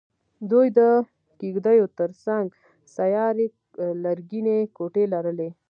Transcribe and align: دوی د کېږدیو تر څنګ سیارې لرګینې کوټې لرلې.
دوی 0.51 0.67
د 0.77 0.79
کېږدیو 1.39 1.85
تر 1.99 2.09
څنګ 2.25 2.45
سیارې 2.95 3.47
لرګینې 4.03 4.57
کوټې 4.77 5.03
لرلې. 5.13 5.49